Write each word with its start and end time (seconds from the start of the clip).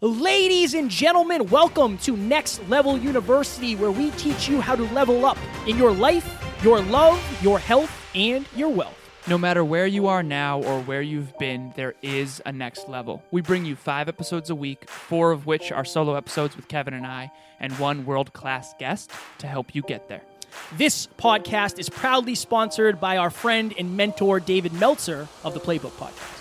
Ladies 0.00 0.74
and 0.74 0.88
gentlemen, 0.88 1.48
welcome 1.48 1.98
to 1.98 2.16
Next 2.16 2.60
Level 2.68 2.96
University, 2.96 3.74
where 3.74 3.90
we 3.90 4.12
teach 4.12 4.48
you 4.48 4.60
how 4.60 4.76
to 4.76 4.84
level 4.92 5.26
up 5.26 5.36
in 5.66 5.76
your 5.76 5.90
life, 5.90 6.40
your 6.62 6.80
love, 6.80 7.20
your 7.42 7.58
health, 7.58 7.90
and 8.14 8.46
your 8.54 8.68
wealth. 8.68 8.94
No 9.26 9.36
matter 9.36 9.64
where 9.64 9.88
you 9.88 10.06
are 10.06 10.22
now 10.22 10.62
or 10.62 10.80
where 10.82 11.02
you've 11.02 11.36
been, 11.38 11.72
there 11.74 11.96
is 12.00 12.40
a 12.46 12.52
next 12.52 12.88
level. 12.88 13.24
We 13.32 13.40
bring 13.40 13.64
you 13.64 13.74
five 13.74 14.08
episodes 14.08 14.50
a 14.50 14.54
week, 14.54 14.88
four 14.88 15.32
of 15.32 15.46
which 15.46 15.72
are 15.72 15.84
solo 15.84 16.14
episodes 16.14 16.54
with 16.54 16.68
Kevin 16.68 16.94
and 16.94 17.04
I, 17.04 17.32
and 17.58 17.76
one 17.80 18.06
world 18.06 18.32
class 18.32 18.74
guest 18.78 19.10
to 19.38 19.48
help 19.48 19.74
you 19.74 19.82
get 19.82 20.08
there. 20.08 20.22
This 20.76 21.08
podcast 21.18 21.80
is 21.80 21.88
proudly 21.88 22.36
sponsored 22.36 23.00
by 23.00 23.16
our 23.16 23.30
friend 23.30 23.74
and 23.76 23.96
mentor, 23.96 24.38
David 24.38 24.74
Meltzer 24.74 25.26
of 25.42 25.54
the 25.54 25.60
Playbook 25.60 25.90
Podcast. 25.98 26.37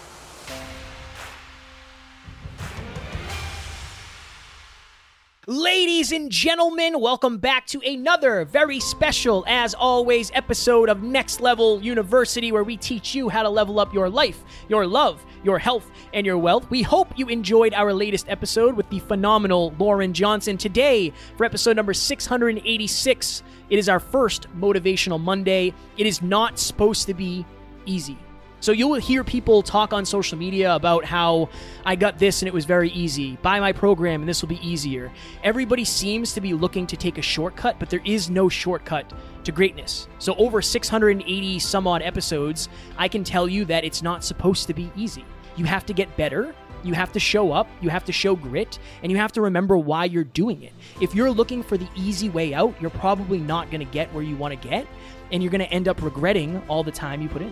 Ladies 5.50 6.12
and 6.12 6.30
gentlemen, 6.30 7.00
welcome 7.00 7.38
back 7.38 7.66
to 7.68 7.80
another 7.80 8.44
very 8.44 8.82
special, 8.82 9.46
as 9.48 9.74
always, 9.74 10.30
episode 10.34 10.90
of 10.90 11.04
Next 11.04 11.40
Level 11.40 11.82
University, 11.82 12.52
where 12.52 12.66
we 12.66 12.76
teach 12.76 13.16
you 13.16 13.30
how 13.30 13.44
to 13.44 13.50
level 13.50 13.80
up 13.80 13.94
your 13.94 14.10
life, 14.10 14.44
your 14.68 14.86
love, 14.86 15.26
your 15.46 15.58
health, 15.58 15.90
and 16.14 16.26
your 16.26 16.38
wealth. 16.38 16.70
We 16.70 16.82
hope 16.84 17.18
you 17.18 17.30
enjoyed 17.30 17.74
our 17.74 17.94
latest 17.94 18.26
episode 18.28 18.76
with 18.76 18.90
the 18.90 19.00
phenomenal 19.00 19.74
Lauren 19.80 20.12
Johnson. 20.12 20.58
Today, 20.58 21.14
for 21.38 21.46
episode 21.46 21.78
number 21.78 21.94
686, 21.94 23.44
it 23.70 23.80
is 23.80 23.88
our 23.88 24.02
first 24.02 24.48
Motivational 24.60 25.18
Monday. 25.18 25.74
It 25.96 26.08
is 26.08 26.22
not 26.22 26.60
supposed 26.60 27.08
to 27.08 27.14
be 27.14 27.46
easy. 27.86 28.18
So 28.60 28.72
you'll 28.72 28.96
hear 28.96 29.24
people 29.24 29.62
talk 29.62 29.94
on 29.94 30.04
social 30.04 30.38
media 30.38 30.74
about 30.74 31.06
how 31.06 31.50
I 31.86 31.96
got 31.96 32.18
this 32.18 32.42
and 32.42 32.48
it 32.48 32.54
was 32.54 32.66
very 32.66 32.90
easy. 32.90 33.38
Buy 33.44 33.60
my 33.60 33.72
program 33.72 34.22
and 34.22 34.28
this 34.28 34.42
will 34.42 34.50
be 34.50 34.68
easier. 34.68 35.12
Everybody 35.44 35.86
seems 35.86 36.34
to 36.34 36.42
be 36.42 36.54
looking 36.54 36.88
to 36.88 36.98
take 36.98 37.20
a 37.20 37.22
shortcut, 37.22 37.78
but 37.80 37.90
there 37.90 38.02
is 38.04 38.32
no 38.32 38.50
shortcut 38.50 39.14
to 39.44 39.52
greatness. 39.52 40.08
So 40.18 40.34
over 40.36 40.62
680 40.62 41.60
some 41.60 41.86
odd 41.86 42.02
episodes, 42.02 42.68
I 42.98 43.08
can 43.08 43.24
tell 43.24 43.48
you 43.48 43.64
that 43.66 43.86
it's 43.86 44.02
not 44.02 44.24
supposed 44.24 44.66
to 44.68 44.74
be 44.74 44.92
easy. 44.96 45.24
You 45.56 45.66
have 45.66 45.86
to 45.86 45.94
get 45.94 46.18
better. 46.18 46.56
You 46.84 46.94
have 46.94 47.12
to 47.14 47.20
show 47.20 47.52
up, 47.52 47.68
you 47.82 47.90
have 47.90 48.06
to 48.06 48.12
show 48.12 48.36
grit, 48.36 48.78
and 49.02 49.12
you 49.12 49.18
have 49.18 49.32
to 49.34 49.42
remember 49.42 49.78
why 49.78 50.06
you're 50.06 50.24
doing 50.24 50.62
it. 50.62 50.74
If 51.02 51.16
you're 51.16 51.32
looking 51.32 51.64
for 51.64 51.76
the 51.76 51.88
easy 51.96 52.30
way 52.30 52.54
out, 52.54 52.76
you're 52.80 52.92
probably 52.92 53.40
not 53.40 53.72
going 53.72 53.86
to 53.86 53.92
get 53.92 54.14
where 54.14 54.24
you 54.24 54.36
want 54.36 54.60
to 54.60 54.68
get, 54.68 54.88
and 55.32 55.42
you're 55.42 55.52
going 55.52 55.66
to 55.66 55.72
end 55.72 55.88
up 55.88 56.02
regretting 56.04 56.62
all 56.68 56.84
the 56.84 56.92
time 56.92 57.22
you 57.22 57.30
put 57.30 57.42
in. 57.42 57.52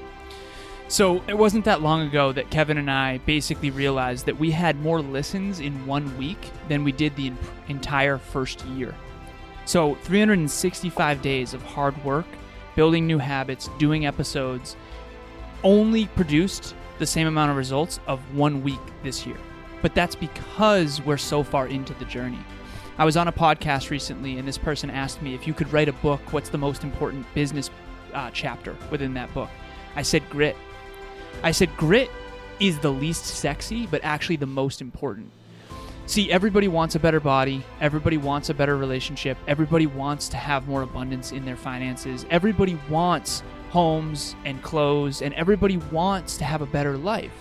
So 0.87 1.23
it 1.27 1.37
wasn't 1.37 1.65
that 1.65 1.81
long 1.81 2.01
ago 2.07 2.31
that 2.31 2.51
Kevin 2.51 2.77
and 2.77 2.91
I 2.91 3.17
basically 3.19 3.71
realized 3.71 4.27
that 4.27 4.39
we 4.39 4.51
had 4.51 4.79
more 4.81 5.01
listens 5.01 5.59
in 5.59 5.85
one 5.87 6.15
week 6.17 6.51
than 6.67 6.83
we 6.83 6.91
did 6.91 7.15
the 7.15 7.31
entire 7.67 8.17
first 8.19 8.63
year. 8.65 8.93
So 9.65 9.95
365 9.95 11.21
days 11.23 11.55
of 11.55 11.63
hard 11.63 12.01
work, 12.05 12.27
building 12.75 13.07
new 13.07 13.17
habits, 13.17 13.69
doing 13.79 14.05
episodes, 14.05 14.75
only 15.63 16.05
produced 16.07 16.75
the 16.99 17.05
same 17.05 17.27
amount 17.27 17.49
of 17.49 17.57
results 17.57 17.99
of 18.05 18.19
one 18.35 18.61
week 18.61 18.79
this 19.01 19.25
year. 19.25 19.37
But 19.81 19.95
that's 19.95 20.15
because 20.15 21.01
we're 21.01 21.17
so 21.17 21.41
far 21.41 21.67
into 21.67 21.95
the 21.95 22.05
journey. 22.05 22.39
I 22.97 23.05
was 23.05 23.17
on 23.17 23.27
a 23.27 23.31
podcast 23.31 23.89
recently, 23.89 24.37
and 24.37 24.47
this 24.47 24.57
person 24.57 24.89
asked 24.89 25.21
me 25.21 25.33
if 25.33 25.47
you 25.47 25.53
could 25.53 25.73
write 25.73 25.89
a 25.89 25.93
book, 25.93 26.21
what's 26.31 26.49
the 26.49 26.57
most 26.57 26.83
important 26.83 27.25
business 27.33 27.69
uh, 28.13 28.29
chapter 28.31 28.75
within 28.91 29.15
that 29.15 29.33
book? 29.33 29.49
I 29.95 30.03
said 30.03 30.29
grit. 30.29 30.55
I 31.43 31.51
said 31.51 31.75
grit 31.77 32.09
is 32.59 32.79
the 32.79 32.91
least 32.91 33.25
sexy, 33.25 33.87
but 33.87 34.03
actually 34.03 34.37
the 34.37 34.45
most 34.45 34.81
important. 34.81 35.31
See, 36.07 36.31
everybody 36.31 36.67
wants 36.67 36.93
a 36.95 36.99
better 36.99 37.19
body. 37.19 37.63
Everybody 37.81 38.17
wants 38.17 38.49
a 38.49 38.53
better 38.53 38.77
relationship. 38.77 39.37
Everybody 39.47 39.87
wants 39.87 40.29
to 40.29 40.37
have 40.37 40.67
more 40.67 40.83
abundance 40.83 41.31
in 41.31 41.45
their 41.45 41.55
finances. 41.55 42.25
Everybody 42.29 42.77
wants 42.89 43.41
homes 43.71 44.35
and 44.45 44.61
clothes, 44.61 45.21
and 45.21 45.33
everybody 45.33 45.77
wants 45.77 46.37
to 46.37 46.43
have 46.43 46.61
a 46.61 46.67
better 46.67 46.95
life. 46.95 47.33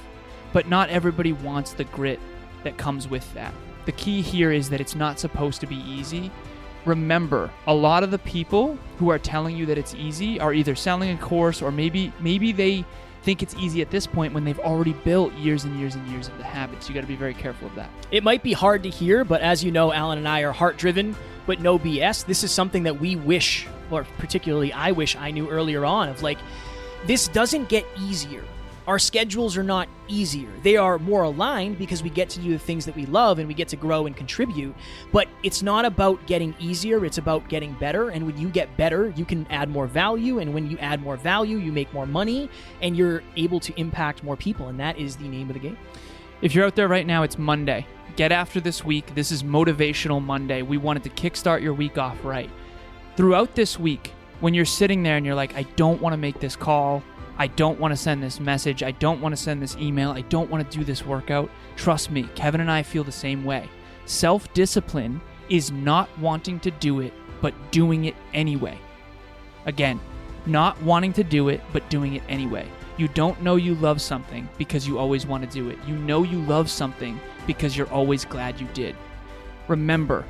But 0.52 0.68
not 0.68 0.88
everybody 0.88 1.32
wants 1.32 1.74
the 1.74 1.84
grit 1.84 2.18
that 2.62 2.78
comes 2.78 3.06
with 3.06 3.32
that. 3.34 3.52
The 3.84 3.92
key 3.92 4.22
here 4.22 4.50
is 4.50 4.70
that 4.70 4.80
it's 4.80 4.94
not 4.94 5.20
supposed 5.20 5.60
to 5.60 5.66
be 5.66 5.76
easy. 5.76 6.30
Remember, 6.86 7.50
a 7.66 7.74
lot 7.74 8.02
of 8.02 8.10
the 8.10 8.18
people 8.18 8.78
who 8.98 9.10
are 9.10 9.18
telling 9.18 9.56
you 9.56 9.66
that 9.66 9.78
it's 9.78 9.94
easy 9.94 10.40
are 10.40 10.54
either 10.54 10.74
selling 10.74 11.10
a 11.10 11.20
course 11.20 11.60
or 11.60 11.70
maybe 11.70 12.12
maybe 12.20 12.52
they 12.52 12.84
think 13.24 13.42
it's 13.42 13.54
easy 13.56 13.80
at 13.80 13.90
this 13.90 14.06
point 14.06 14.34
when 14.34 14.44
they've 14.44 14.58
already 14.60 14.92
built 14.92 15.32
years 15.34 15.64
and 15.64 15.78
years 15.80 15.94
and 15.94 16.06
years 16.08 16.28
of 16.28 16.36
the 16.36 16.44
habits. 16.44 16.88
You 16.88 16.94
got 16.94 17.00
to 17.00 17.06
be 17.06 17.16
very 17.16 17.34
careful 17.34 17.66
of 17.66 17.74
that. 17.74 17.88
It 18.10 18.22
might 18.22 18.42
be 18.42 18.52
hard 18.52 18.82
to 18.82 18.90
hear, 18.90 19.24
but 19.24 19.40
as 19.40 19.64
you 19.64 19.72
know, 19.72 19.92
Alan 19.92 20.18
and 20.18 20.28
I 20.28 20.42
are 20.42 20.52
heart 20.52 20.76
driven, 20.76 21.16
but 21.46 21.60
no 21.60 21.78
BS. 21.78 22.26
This 22.26 22.44
is 22.44 22.52
something 22.52 22.82
that 22.82 23.00
we 23.00 23.16
wish, 23.16 23.66
or 23.90 24.04
particularly 24.18 24.72
I 24.72 24.92
wish 24.92 25.16
I 25.16 25.30
knew 25.30 25.48
earlier 25.48 25.86
on, 25.86 26.10
of 26.10 26.22
like, 26.22 26.38
this 27.06 27.28
doesn't 27.28 27.68
get 27.70 27.86
easier 27.98 28.44
our 28.86 28.98
schedules 28.98 29.56
are 29.56 29.62
not 29.62 29.88
easier. 30.08 30.50
They 30.62 30.76
are 30.76 30.98
more 30.98 31.22
aligned 31.22 31.78
because 31.78 32.02
we 32.02 32.10
get 32.10 32.28
to 32.30 32.40
do 32.40 32.50
the 32.50 32.58
things 32.58 32.84
that 32.84 32.94
we 32.94 33.06
love 33.06 33.38
and 33.38 33.48
we 33.48 33.54
get 33.54 33.68
to 33.68 33.76
grow 33.76 34.06
and 34.06 34.14
contribute. 34.14 34.74
But 35.10 35.28
it's 35.42 35.62
not 35.62 35.84
about 35.84 36.26
getting 36.26 36.54
easier, 36.58 37.04
it's 37.04 37.18
about 37.18 37.48
getting 37.48 37.72
better. 37.74 38.10
And 38.10 38.26
when 38.26 38.36
you 38.36 38.48
get 38.48 38.76
better, 38.76 39.12
you 39.16 39.24
can 39.24 39.46
add 39.48 39.70
more 39.70 39.86
value. 39.86 40.38
And 40.38 40.52
when 40.52 40.70
you 40.70 40.76
add 40.78 41.00
more 41.02 41.16
value, 41.16 41.56
you 41.56 41.72
make 41.72 41.92
more 41.94 42.06
money 42.06 42.50
and 42.82 42.96
you're 42.96 43.22
able 43.36 43.60
to 43.60 43.72
impact 43.80 44.22
more 44.22 44.36
people. 44.36 44.68
And 44.68 44.78
that 44.80 44.98
is 44.98 45.16
the 45.16 45.28
name 45.28 45.48
of 45.48 45.54
the 45.54 45.60
game. 45.60 45.78
If 46.42 46.54
you're 46.54 46.66
out 46.66 46.76
there 46.76 46.88
right 46.88 47.06
now, 47.06 47.22
it's 47.22 47.38
Monday. 47.38 47.86
Get 48.16 48.32
after 48.32 48.60
this 48.60 48.84
week. 48.84 49.14
This 49.14 49.32
is 49.32 49.42
Motivational 49.42 50.22
Monday. 50.22 50.62
We 50.62 50.76
wanted 50.76 51.04
to 51.04 51.10
kickstart 51.10 51.62
your 51.62 51.74
week 51.74 51.96
off 51.96 52.22
right. 52.22 52.50
Throughout 53.16 53.54
this 53.54 53.78
week, 53.78 54.12
when 54.40 54.52
you're 54.52 54.64
sitting 54.64 55.02
there 55.02 55.16
and 55.16 55.24
you're 55.24 55.34
like, 55.34 55.54
I 55.56 55.62
don't 55.76 56.02
want 56.02 56.12
to 56.12 56.16
make 56.18 56.38
this 56.38 56.54
call, 56.54 57.02
I 57.36 57.48
don't 57.48 57.80
want 57.80 57.92
to 57.92 57.96
send 57.96 58.22
this 58.22 58.38
message. 58.38 58.82
I 58.82 58.92
don't 58.92 59.20
want 59.20 59.34
to 59.34 59.42
send 59.42 59.60
this 59.60 59.76
email. 59.76 60.10
I 60.10 60.20
don't 60.22 60.50
want 60.50 60.70
to 60.70 60.78
do 60.78 60.84
this 60.84 61.04
workout. 61.04 61.50
Trust 61.76 62.10
me, 62.10 62.28
Kevin 62.34 62.60
and 62.60 62.70
I 62.70 62.82
feel 62.82 63.04
the 63.04 63.12
same 63.12 63.44
way. 63.44 63.68
Self 64.06 64.52
discipline 64.54 65.20
is 65.48 65.70
not 65.70 66.08
wanting 66.18 66.60
to 66.60 66.70
do 66.70 67.00
it, 67.00 67.12
but 67.40 67.54
doing 67.70 68.04
it 68.04 68.14
anyway. 68.32 68.78
Again, 69.66 70.00
not 70.46 70.80
wanting 70.82 71.12
to 71.14 71.24
do 71.24 71.48
it, 71.48 71.60
but 71.72 71.88
doing 71.90 72.14
it 72.14 72.22
anyway. 72.28 72.68
You 72.96 73.08
don't 73.08 73.42
know 73.42 73.56
you 73.56 73.74
love 73.74 74.00
something 74.00 74.48
because 74.56 74.86
you 74.86 74.98
always 74.98 75.26
want 75.26 75.42
to 75.42 75.50
do 75.50 75.68
it. 75.70 75.78
You 75.86 75.96
know 75.96 76.22
you 76.22 76.40
love 76.42 76.70
something 76.70 77.18
because 77.46 77.76
you're 77.76 77.90
always 77.90 78.24
glad 78.24 78.60
you 78.60 78.68
did. 78.74 78.94
Remember, 79.66 80.24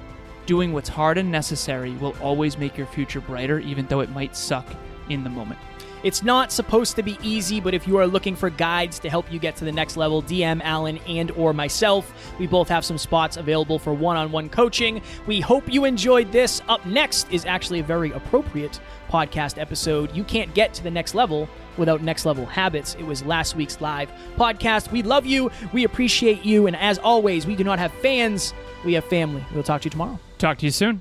doing 0.46 0.72
what's 0.72 0.88
hard 0.88 1.18
and 1.18 1.30
necessary 1.30 1.90
will 1.96 2.16
always 2.22 2.56
make 2.56 2.78
your 2.78 2.86
future 2.86 3.20
brighter, 3.20 3.58
even 3.58 3.86
though 3.86 4.00
it 4.00 4.10
might 4.10 4.36
suck 4.36 4.66
in 5.10 5.24
the 5.24 5.30
moment. 5.30 5.60
It's 6.04 6.22
not 6.22 6.52
supposed 6.52 6.96
to 6.96 7.02
be 7.02 7.18
easy, 7.22 7.60
but 7.60 7.72
if 7.72 7.88
you 7.88 7.96
are 7.96 8.06
looking 8.06 8.36
for 8.36 8.50
guides 8.50 8.98
to 8.98 9.08
help 9.08 9.32
you 9.32 9.38
get 9.38 9.56
to 9.56 9.64
the 9.64 9.72
next 9.72 9.96
level, 9.96 10.22
DM 10.22 10.60
Alan 10.60 10.98
and 11.08 11.30
or 11.30 11.54
myself. 11.54 12.12
We 12.38 12.46
both 12.46 12.68
have 12.68 12.84
some 12.84 12.98
spots 12.98 13.38
available 13.38 13.78
for 13.78 13.94
one-on-one 13.94 14.50
coaching. 14.50 15.00
We 15.26 15.40
hope 15.40 15.72
you 15.72 15.86
enjoyed 15.86 16.30
this. 16.30 16.60
Up 16.68 16.84
next 16.84 17.32
is 17.32 17.46
actually 17.46 17.80
a 17.80 17.84
very 17.84 18.12
appropriate 18.12 18.80
podcast 19.08 19.58
episode. 19.58 20.14
You 20.14 20.24
can't 20.24 20.52
get 20.52 20.74
to 20.74 20.82
the 20.82 20.90
next 20.90 21.14
level 21.14 21.48
without 21.78 22.02
next 22.02 22.26
level 22.26 22.44
habits. 22.44 22.94
It 22.96 23.06
was 23.06 23.24
last 23.24 23.56
week's 23.56 23.80
live 23.80 24.12
podcast. 24.36 24.92
We 24.92 25.02
love 25.02 25.24
you. 25.24 25.50
We 25.72 25.84
appreciate 25.84 26.44
you. 26.44 26.66
And 26.66 26.76
as 26.76 26.98
always, 26.98 27.46
we 27.46 27.56
do 27.56 27.64
not 27.64 27.78
have 27.78 27.92
fans. 27.94 28.52
We 28.84 28.92
have 28.92 29.06
family. 29.06 29.42
We'll 29.54 29.62
talk 29.62 29.80
to 29.80 29.86
you 29.86 29.90
tomorrow. 29.90 30.20
Talk 30.36 30.58
to 30.58 30.66
you 30.66 30.70
soon. 30.70 31.00